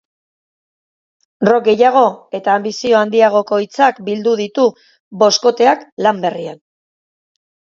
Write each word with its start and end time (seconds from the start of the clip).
Rock 1.49 1.67
gehiago 1.67 2.01
eta 2.39 2.55
anbizio 2.61 2.97
handiagoko 3.01 3.61
hitzak 3.67 4.01
bildu 4.09 4.33
ditu 4.43 4.67
boskoteak 5.25 5.89
lan 6.07 6.25
berrian. 6.27 6.61